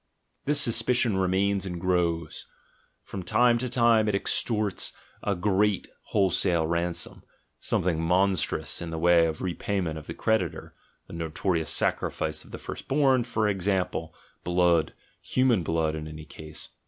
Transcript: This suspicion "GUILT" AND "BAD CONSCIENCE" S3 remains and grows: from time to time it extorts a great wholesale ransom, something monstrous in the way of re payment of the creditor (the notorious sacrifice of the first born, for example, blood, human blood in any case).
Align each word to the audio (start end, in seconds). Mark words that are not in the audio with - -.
This 0.45 0.59
suspicion 0.59 1.11
"GUILT" 1.11 1.25
AND 1.25 1.31
"BAD 1.31 1.37
CONSCIENCE" 1.37 1.61
S3 1.61 1.61
remains 1.61 1.65
and 1.67 1.79
grows: 1.81 2.47
from 3.03 3.21
time 3.21 3.57
to 3.59 3.69
time 3.69 4.07
it 4.07 4.15
extorts 4.15 4.93
a 5.21 5.35
great 5.35 5.89
wholesale 6.05 6.65
ransom, 6.65 7.21
something 7.59 8.01
monstrous 8.01 8.81
in 8.81 8.89
the 8.89 8.97
way 8.97 9.27
of 9.27 9.43
re 9.43 9.53
payment 9.53 9.99
of 9.99 10.07
the 10.07 10.15
creditor 10.15 10.73
(the 11.05 11.13
notorious 11.13 11.69
sacrifice 11.69 12.43
of 12.43 12.49
the 12.49 12.57
first 12.57 12.87
born, 12.87 13.23
for 13.23 13.47
example, 13.47 14.11
blood, 14.43 14.95
human 15.21 15.61
blood 15.61 15.93
in 15.93 16.07
any 16.07 16.25
case). 16.25 16.69